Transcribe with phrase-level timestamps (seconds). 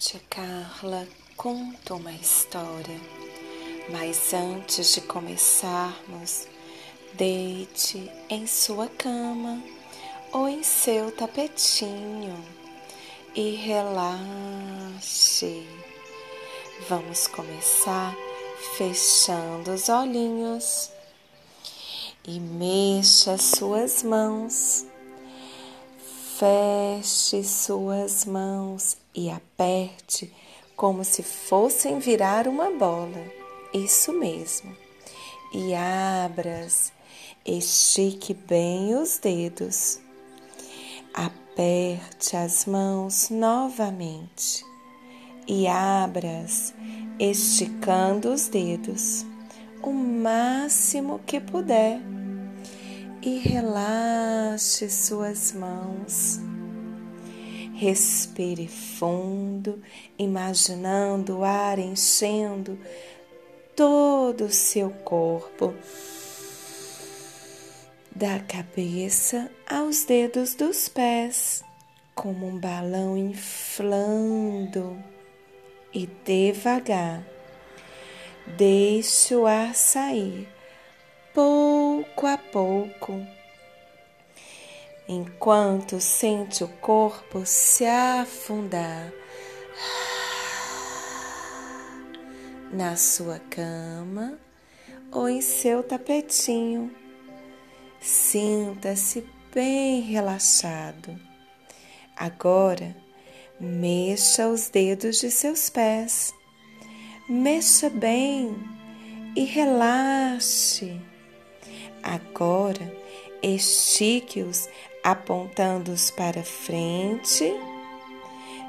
[0.00, 2.98] Tia Carla conta uma história,
[3.90, 6.48] mas antes de começarmos,
[7.12, 9.62] deite em sua cama
[10.32, 12.42] ou em seu tapetinho
[13.34, 14.22] e relaxe.
[16.88, 18.16] Vamos começar
[18.78, 20.90] fechando os olhinhos
[22.26, 24.86] e mexa suas mãos
[26.40, 30.32] Feche suas mãos e aperte
[30.74, 33.22] como se fossem virar uma bola.
[33.74, 34.74] Isso mesmo.
[35.52, 36.94] E abras,
[37.44, 40.00] estique bem os dedos.
[41.12, 44.64] Aperte as mãos novamente
[45.46, 46.72] e abras,
[47.18, 49.26] esticando os dedos
[49.82, 52.00] o máximo que puder
[53.22, 56.40] e relaxe suas mãos.
[57.74, 59.80] Respire fundo,
[60.18, 62.78] imaginando o ar enchendo
[63.74, 65.74] todo o seu corpo,
[68.14, 71.64] da cabeça aos dedos dos pés,
[72.14, 74.98] como um balão inflando.
[75.92, 77.24] E devagar,
[78.56, 80.46] deixe o ar sair
[81.34, 83.26] pouco a pouco,
[85.08, 89.12] enquanto sente o corpo se afundar
[92.72, 94.38] na sua cama
[95.12, 96.94] ou em seu tapetinho.
[98.00, 101.18] Sinta-se bem relaxado.
[102.16, 102.96] Agora,
[103.58, 106.32] mexa os dedos de seus pés.
[107.28, 108.56] Mexa bem
[109.36, 111.00] e relaxe.
[112.02, 112.92] Agora,
[113.42, 114.68] estique-os
[115.02, 117.52] apontando-os para frente,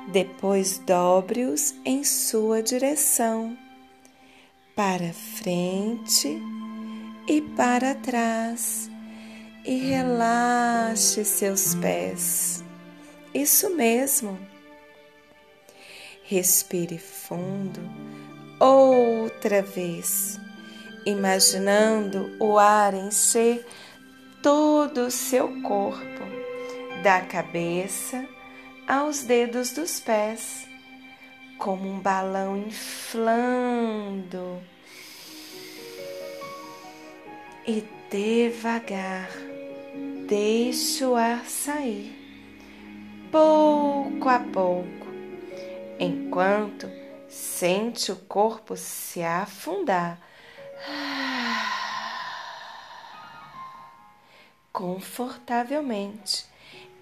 [0.08, 3.58] depois dobre-os em sua direção,
[4.76, 6.42] para frente
[7.28, 8.90] e para trás,
[9.66, 12.64] e relaxe seus pés.
[13.34, 14.38] Isso mesmo.
[16.24, 17.82] Respire fundo
[18.60, 20.41] outra vez
[21.06, 23.66] imaginando o ar encher
[24.42, 26.24] todo o seu corpo,
[27.04, 28.28] da cabeça
[28.88, 30.68] aos dedos dos pés,
[31.58, 34.62] como um balão inflando.
[37.66, 39.30] E devagar
[40.28, 42.14] deixe o ar sair,
[43.32, 45.08] pouco a pouco,
[46.00, 46.90] enquanto
[47.30, 50.20] sente o corpo se afundar
[54.72, 56.46] confortavelmente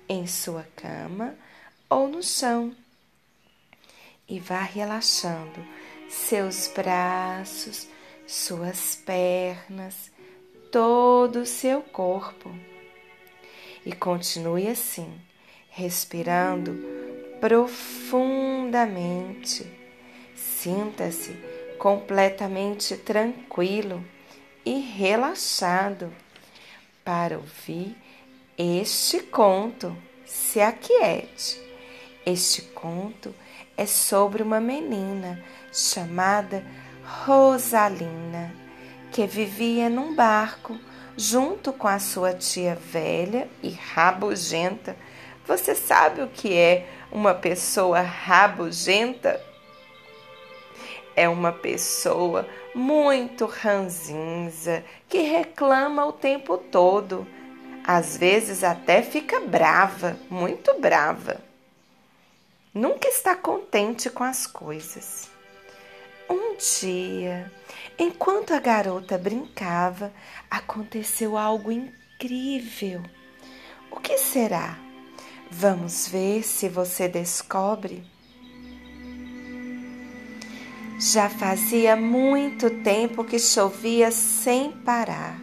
[0.08, 1.36] em sua cama
[1.90, 2.76] ou no chão
[4.28, 5.66] e vá relaxando
[6.10, 7.88] seus braços,
[8.28, 10.12] suas pernas,
[10.72, 12.50] todo o seu corpo.
[13.86, 15.20] E continue assim,
[15.70, 16.78] respirando
[17.40, 19.66] profundamente.
[20.36, 21.32] Sinta-se
[21.80, 24.06] completamente tranquilo
[24.66, 26.14] e relaxado
[27.04, 27.98] para ouvir
[28.58, 29.98] este conto.
[30.26, 31.60] Se aquiete.
[32.24, 33.34] Este conto
[33.76, 36.64] é sobre uma menina chamada
[37.26, 38.54] Rosalina,
[39.12, 40.78] que vivia num barco
[41.18, 44.96] junto com a sua tia velha e rabugenta.
[45.48, 49.49] Você sabe o que é uma pessoa rabugenta?
[51.20, 57.28] É uma pessoa muito ranzinza que reclama o tempo todo.
[57.84, 61.42] Às vezes até fica brava, muito brava.
[62.74, 65.30] Nunca está contente com as coisas.
[66.30, 67.52] Um dia,
[67.98, 70.14] enquanto a garota brincava,
[70.50, 73.04] aconteceu algo incrível.
[73.92, 74.78] O que será?
[75.52, 78.06] Vamos ver se você descobre.
[81.02, 85.40] Já fazia muito tempo que chovia sem parar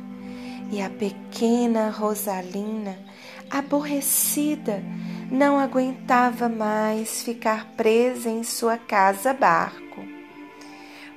[0.70, 2.99] e a pequena Rosalina,
[3.49, 4.82] aborrecida,
[5.31, 10.05] não aguentava mais ficar presa em sua casa barco.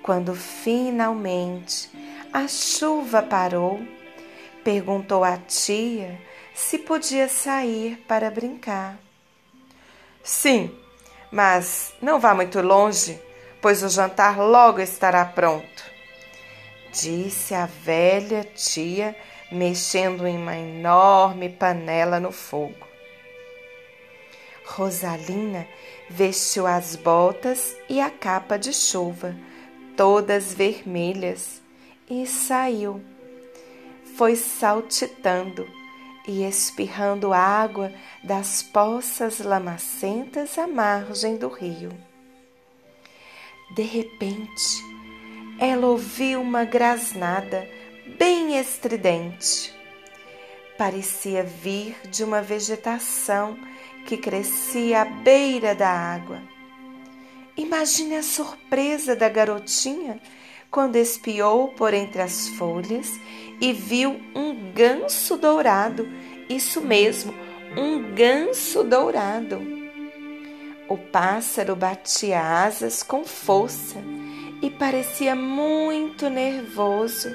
[0.02, 1.90] Quando finalmente
[2.32, 3.82] a chuva parou,
[4.64, 6.18] perguntou à tia
[6.54, 8.98] se podia sair para brincar.
[10.24, 10.72] Sim,
[11.30, 13.20] mas não vá muito longe
[13.62, 15.84] pois o jantar logo estará pronto,
[16.92, 19.16] disse a velha tia,
[19.52, 22.88] mexendo em uma enorme panela no fogo.
[24.66, 25.68] Rosalina
[26.10, 29.36] vestiu as botas e a capa de chuva,
[29.98, 31.62] todas vermelhas,
[32.10, 33.04] e saiu.
[34.16, 35.68] Foi saltitando
[36.28, 37.92] e espirrando água
[38.24, 42.09] das poças lamacentas à margem do rio.
[43.72, 44.84] De repente,
[45.60, 47.70] ela ouviu uma grasnada
[48.18, 49.74] bem estridente.
[50.78, 53.58] Parecia vir de uma vegetação
[54.06, 56.42] que crescia à beira da água.
[57.56, 60.20] Imagine a surpresa da garotinha
[60.72, 63.20] quando espiou por entre as folhas
[63.60, 66.08] e viu um ganso dourado.
[66.50, 67.34] Isso mesmo,
[67.78, 69.79] um ganso dourado.
[70.90, 74.00] O pássaro batia asas com força
[74.60, 77.30] e parecia muito nervoso,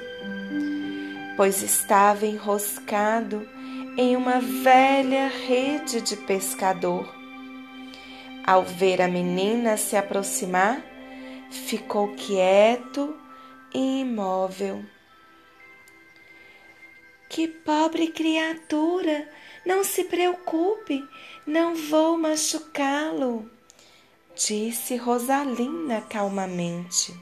[1.37, 3.47] pois estava enroscado
[3.97, 7.15] em uma velha rede de pescador.
[8.45, 10.81] Ao ver a menina se aproximar,
[11.49, 13.15] ficou quieto
[13.73, 14.83] e imóvel.
[17.35, 19.27] Que pobre criatura!
[19.65, 21.05] Não se preocupe,
[21.45, 23.51] não vou machucá-lo,
[24.33, 27.13] disse Rosalina calmamente.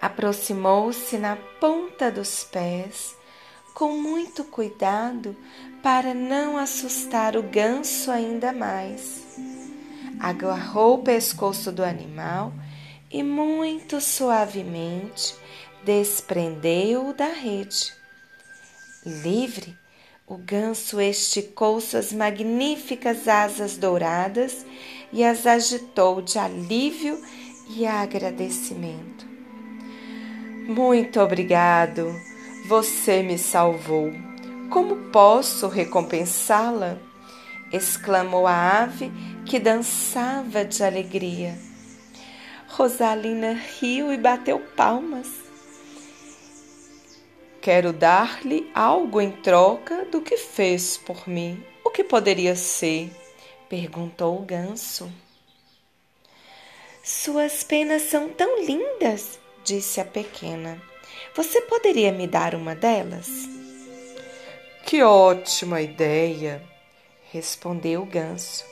[0.00, 3.16] Aproximou-se na ponta dos pés
[3.74, 5.36] com muito cuidado
[5.82, 9.26] para não assustar o ganso ainda mais.
[10.20, 12.52] Agarrou o pescoço do animal
[13.10, 15.34] e muito suavemente
[15.82, 18.05] desprendeu-o da rede.
[19.06, 19.78] Livre,
[20.26, 24.66] o ganso esticou suas magníficas asas douradas
[25.12, 27.16] e as agitou de alívio
[27.70, 29.24] e agradecimento.
[30.66, 32.12] Muito obrigado!
[32.66, 34.10] Você me salvou.
[34.70, 36.98] Como posso recompensá-la?
[37.72, 39.12] exclamou a ave
[39.44, 41.56] que dançava de alegria.
[42.66, 45.45] Rosalina riu e bateu palmas.
[47.66, 51.60] Quero dar-lhe algo em troca do que fez por mim.
[51.82, 53.10] O que poderia ser?
[53.68, 55.12] perguntou o ganso.
[57.02, 60.80] Suas penas são tão lindas, disse a pequena.
[61.34, 63.28] Você poderia me dar uma delas?
[64.84, 66.62] Que ótima ideia!
[67.32, 68.64] respondeu o ganso.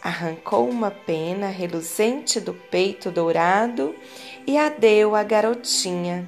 [0.00, 3.94] Arrancou uma pena reluzente do peito dourado
[4.46, 6.26] e a deu à garotinha.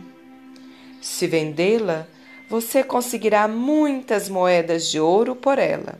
[1.00, 2.06] Se vendê-la,
[2.48, 5.98] você conseguirá muitas moedas de ouro por ela.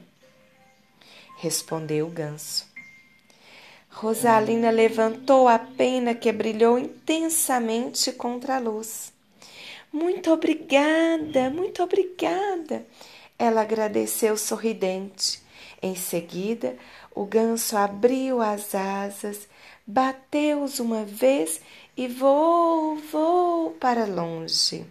[1.38, 2.66] Respondeu o ganso.
[3.90, 9.12] Rosalina levantou a pena que brilhou intensamente contra a luz.
[9.92, 12.86] Muito obrigada, muito obrigada.
[13.38, 15.40] Ela agradeceu sorridente.
[15.82, 16.76] Em seguida,
[17.16, 19.48] o ganso abriu as asas,
[19.86, 21.62] bateu-os uma vez
[21.96, 24.84] e voou, voou para longe.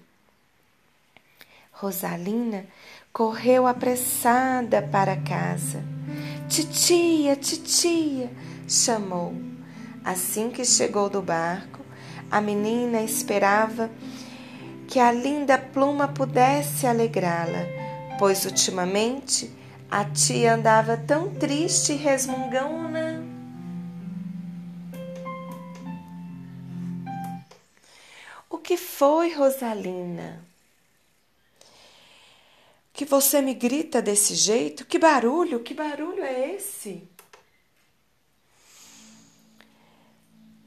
[1.72, 2.66] Rosalina
[3.14, 5.84] correu apressada para casa.
[6.50, 8.32] Titia, titia,
[8.68, 9.36] chamou.
[10.04, 11.86] Assim que chegou do barco,
[12.32, 13.92] a menina esperava
[14.88, 17.68] que a linda pluma pudesse alegrá-la,
[18.18, 19.52] pois ultimamente
[19.90, 23.24] a tia andava tão triste e resmungona.
[28.50, 30.44] O que foi, Rosalina?
[32.92, 34.86] Que você me grita desse jeito?
[34.86, 37.08] Que barulho, que barulho é esse?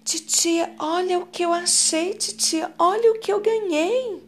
[0.05, 4.23] Titia, olha o que eu achei, titia, olha o que eu ganhei.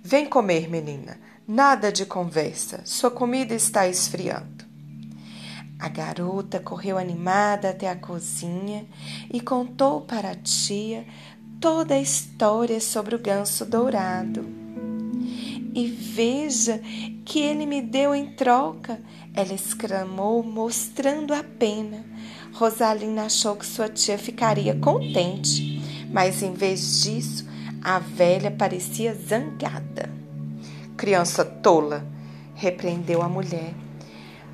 [0.00, 1.20] Vem comer, menina.
[1.46, 2.82] Nada de conversa.
[2.84, 4.64] Sua comida está esfriando.
[5.76, 8.86] A garota correu animada até a cozinha
[9.28, 11.04] e contou para a tia
[11.60, 14.46] toda a história sobre o ganso dourado.
[15.74, 16.80] E veja
[17.24, 19.00] que ele me deu em troca,
[19.34, 22.04] ela exclamou, mostrando a pena.
[22.52, 25.82] Rosalina achou que sua tia ficaria contente,
[26.12, 27.44] mas em vez disso,
[27.82, 30.21] a velha parecia zangada.
[31.02, 32.06] Criança tola,
[32.54, 33.74] repreendeu a mulher.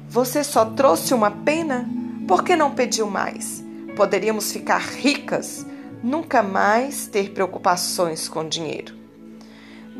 [0.09, 1.87] Você só trouxe uma pena?
[2.27, 3.63] Por que não pediu mais?
[3.95, 5.67] Poderíamos ficar ricas,
[6.03, 8.95] nunca mais ter preocupações com dinheiro.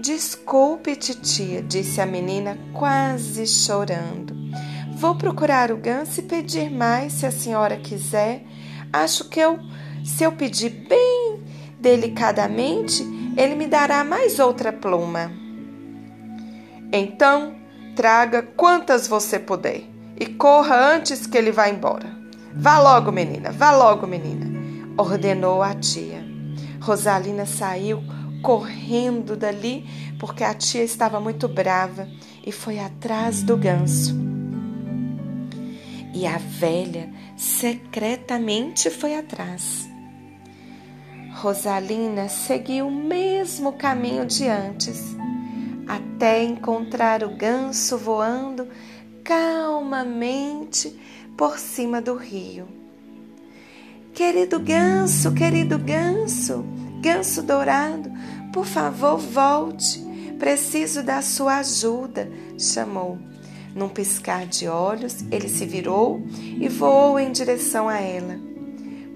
[0.01, 4.35] Desculpe, titia, disse a menina, quase chorando.
[4.97, 8.43] Vou procurar o ganso e pedir mais se a senhora quiser.
[8.91, 9.59] Acho que eu,
[10.03, 11.43] se eu pedir bem
[11.79, 13.03] delicadamente,
[13.37, 15.47] ele me dará mais outra pluma.
[16.93, 17.57] Então,
[17.95, 19.83] traga quantas você puder
[20.19, 22.17] e corra antes que ele vá embora.
[22.55, 24.47] Vá logo, menina, vá logo, menina,
[24.97, 26.25] ordenou a tia.
[26.81, 28.03] Rosalina saiu
[28.43, 29.87] correndo dali
[30.19, 32.09] porque a tia estava muito brava
[32.45, 34.17] e foi atrás do ganso.
[36.15, 39.89] E a velha secretamente foi atrás.
[41.35, 45.17] Rosalina seguiu o mesmo caminho de antes,
[45.89, 48.69] até encontrar o ganso voando
[49.25, 50.95] calmamente
[51.37, 52.69] por cima do rio.
[54.13, 56.65] Querido ganso, querido ganso,
[57.01, 58.11] ganso dourado,
[58.53, 60.07] por favor, volte.
[60.39, 63.19] Preciso da sua ajuda, chamou.
[63.75, 68.39] Num piscar de olhos, ele se virou e voou em direção a ela.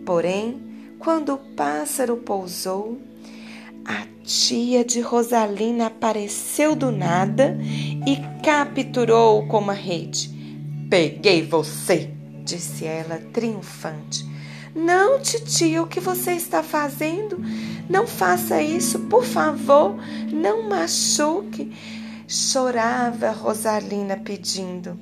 [0.05, 0.61] Porém,
[0.99, 3.01] quando o pássaro pousou,
[3.85, 7.59] a tia de Rosalina apareceu do nada
[8.07, 10.31] e capturou-o com uma rede.
[10.89, 12.11] Peguei você,
[12.45, 14.31] disse ela triunfante.
[14.75, 17.39] Não, titia, o que você está fazendo?
[17.89, 19.97] Não faça isso, por favor,
[20.33, 21.73] não machuque.
[22.27, 24.99] Chorava Rosalina pedindo.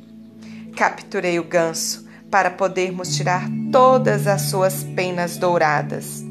[0.76, 6.29] Capturei o ganso para podermos tirar todas as suas penas douradas.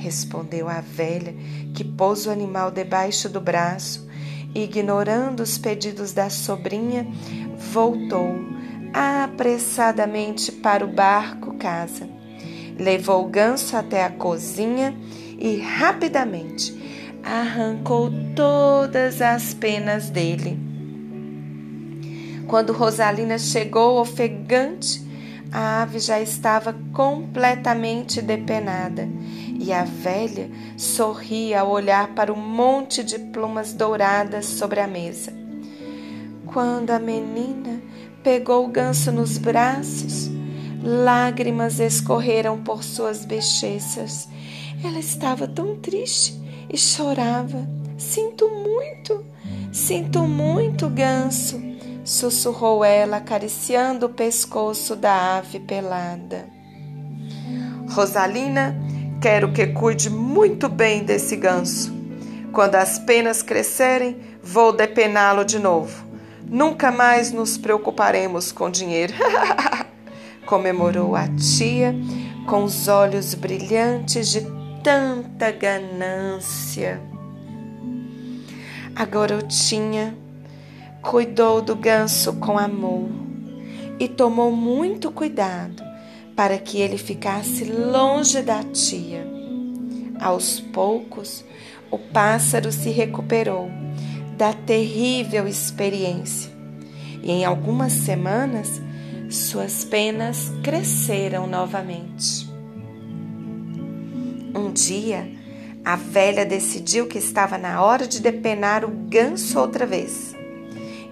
[0.00, 1.34] Respondeu a velha,
[1.74, 4.08] que pôs o animal debaixo do braço
[4.54, 7.06] e, ignorando os pedidos da sobrinha,
[7.70, 8.34] voltou
[8.94, 12.08] apressadamente para o barco casa.
[12.78, 14.96] Levou o ganso até a cozinha
[15.38, 16.74] e rapidamente
[17.22, 20.58] arrancou todas as penas dele.
[22.46, 25.10] Quando Rosalina chegou ofegante,
[25.52, 29.06] a ave já estava completamente depenada
[29.60, 35.32] e a velha sorria ao olhar para o monte de plumas douradas sobre a mesa.
[36.46, 37.80] Quando a menina
[38.22, 40.30] pegou o ganso nos braços,
[40.82, 44.26] lágrimas escorreram por suas bochechas.
[44.82, 47.68] Ela estava tão triste e chorava.
[47.98, 49.22] Sinto muito,
[49.70, 51.70] sinto muito, ganso
[52.10, 56.48] sussurrou ela, acariciando o pescoço da ave pelada.
[57.90, 58.76] Rosalina,
[59.20, 61.92] quero que cuide muito bem desse ganso.
[62.52, 66.06] Quando as penas crescerem, vou depená-lo de novo.
[66.46, 69.12] Nunca mais nos preocuparemos com dinheiro.
[70.46, 71.94] Comemorou a tia
[72.48, 74.40] com os olhos brilhantes de
[74.82, 77.00] tanta ganância.
[78.96, 80.16] A garotinha
[81.02, 83.08] cuidou do ganso com amor
[83.98, 85.89] e tomou muito cuidado
[86.40, 89.30] para que ele ficasse longe da tia.
[90.18, 91.44] Aos poucos,
[91.90, 93.70] o pássaro se recuperou
[94.38, 96.50] da terrível experiência
[97.22, 98.80] e em algumas semanas
[99.28, 102.50] suas penas cresceram novamente.
[104.54, 105.30] Um dia,
[105.84, 110.34] a velha decidiu que estava na hora de depenar o ganso outra vez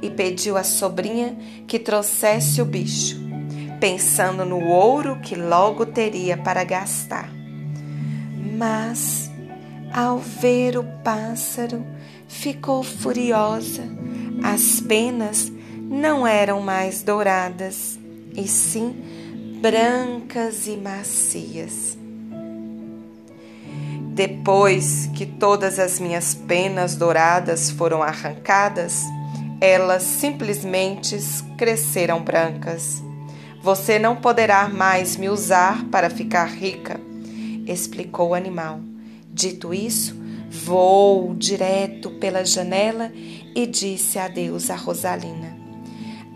[0.00, 3.27] e pediu à sobrinha que trouxesse o bicho,
[3.80, 7.30] pensando no ouro que logo teria para gastar.
[8.56, 9.30] Mas,
[9.92, 11.84] ao ver o pássaro,
[12.26, 13.82] ficou furiosa.
[14.42, 15.50] As penas
[15.90, 17.98] não eram mais douradas,
[18.36, 18.94] e sim
[19.60, 21.96] brancas e macias.
[24.14, 29.02] Depois que todas as minhas penas douradas foram arrancadas,
[29.60, 31.16] elas simplesmente
[31.56, 33.02] cresceram brancas.
[33.62, 37.00] Você não poderá mais me usar para ficar rica,
[37.66, 38.80] explicou o animal.
[39.32, 40.16] Dito isso,
[40.50, 43.12] voou direto pela janela
[43.54, 45.56] e disse adeus a Rosalina.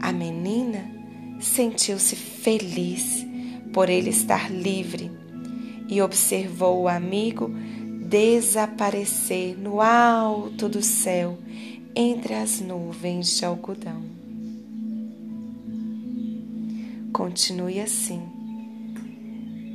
[0.00, 0.84] A menina
[1.40, 3.24] sentiu-se feliz
[3.72, 5.10] por ele estar livre
[5.88, 7.50] e observou o amigo
[8.08, 11.38] desaparecer no alto do céu
[11.94, 14.21] entre as nuvens de algodão.
[17.12, 18.22] Continue assim,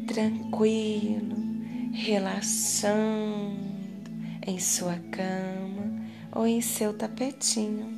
[0.07, 1.35] tranquilo,
[1.93, 3.57] relaxando
[4.45, 6.03] em sua cama
[6.33, 7.95] ou em seu tapetinho.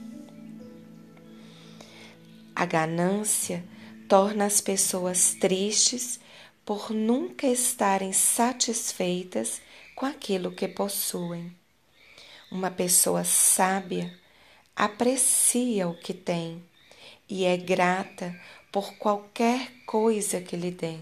[2.53, 3.63] A ganância
[4.10, 6.19] torna as pessoas tristes
[6.65, 9.62] por nunca estarem satisfeitas
[9.96, 11.55] com aquilo que possuem.
[12.51, 14.13] Uma pessoa sábia
[14.75, 16.62] aprecia o que tem
[17.29, 18.36] e é grata
[18.72, 20.98] por qualquer coisa que lhe dê.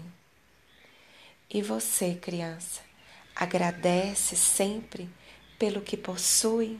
[1.50, 2.80] E você, criança,
[3.34, 5.08] agradece sempre
[5.58, 6.78] pelo que possui?